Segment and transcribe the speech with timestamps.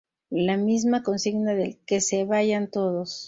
[0.47, 3.19] La misma consigna del "¡Que se vayan todos!